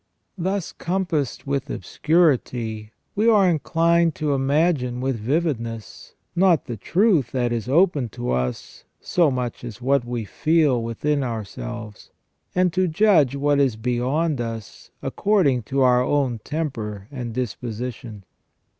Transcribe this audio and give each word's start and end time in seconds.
Thus 0.39 0.71
compassed 0.71 1.45
with 1.45 1.69
obscurity, 1.69 2.91
we 3.13 3.29
are 3.29 3.47
inclined 3.47 4.15
to 4.15 4.33
imagine 4.33 4.99
with 4.99 5.15
vividness, 5.19 6.15
not 6.35 6.65
the 6.65 6.75
truth 6.75 7.31
that 7.33 7.51
is 7.51 7.69
open 7.69 8.09
to 8.09 8.31
us, 8.31 8.83
so 8.99 9.29
much 9.29 9.63
as 9.63 9.79
what 9.79 10.03
we 10.03 10.25
feel 10.25 10.81
within 10.81 11.21
ourselves, 11.23 12.09
and 12.55 12.73
to 12.73 12.87
judge 12.87 13.35
what 13.35 13.59
is 13.59 13.75
beyond 13.75 14.41
us 14.41 14.89
according 15.03 15.61
to 15.69 15.81
our 15.81 16.01
own 16.01 16.39
temper 16.43 17.07
and 17.11 17.35
disposition. 17.35 18.23